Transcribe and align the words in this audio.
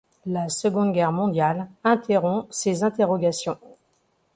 La 0.25 0.49
Seconde 0.49 0.93
Guerre 0.93 1.11
mondiale 1.11 1.67
interrompt 1.83 2.47
ces 2.51 2.81
interrogations. 2.83 3.59